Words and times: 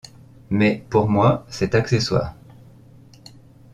Mais, 0.49 0.83
pour 0.89 1.07
moi, 1.07 1.45
c’est 1.47 1.75
accessoire. 1.75 2.33